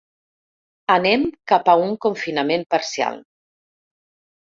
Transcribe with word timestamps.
Anem 0.93 1.25
cap 1.51 1.69
a 1.73 1.75
un 1.87 1.93
confinament 2.05 2.65
parcial. 2.77 3.21